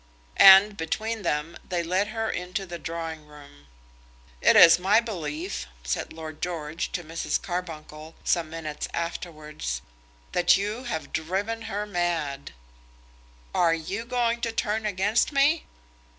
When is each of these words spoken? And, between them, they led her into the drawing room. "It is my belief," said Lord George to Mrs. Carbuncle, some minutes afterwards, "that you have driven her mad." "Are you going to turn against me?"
And, 0.37 0.77
between 0.77 1.21
them, 1.21 1.59
they 1.63 1.83
led 1.83 2.07
her 2.07 2.27
into 2.27 2.65
the 2.65 2.79
drawing 2.79 3.27
room. 3.27 3.67
"It 4.41 4.55
is 4.55 4.79
my 4.79 4.99
belief," 4.99 5.67
said 5.83 6.11
Lord 6.11 6.41
George 6.41 6.91
to 6.93 7.03
Mrs. 7.03 7.39
Carbuncle, 7.39 8.15
some 8.23 8.49
minutes 8.49 8.87
afterwards, 8.95 9.83
"that 10.31 10.57
you 10.57 10.85
have 10.85 11.13
driven 11.13 11.61
her 11.69 11.85
mad." 11.85 12.51
"Are 13.53 13.75
you 13.75 14.03
going 14.03 14.41
to 14.41 14.51
turn 14.51 14.87
against 14.87 15.31
me?" 15.31 15.65